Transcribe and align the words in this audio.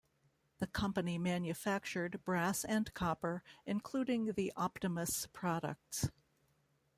The 0.57 0.65
company 0.65 1.19
manufactured 1.19 2.23
brass 2.25 2.65
and 2.65 2.91
copper, 2.95 3.43
including 3.67 4.33
the 4.33 4.51
Optimus 4.57 5.27
products. 5.31 6.09